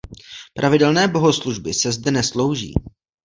Pravidelné 0.53 1.07
bohoslužby 1.07 1.73
se 1.73 1.91
zde 1.91 2.11
neslouží. 2.11 2.73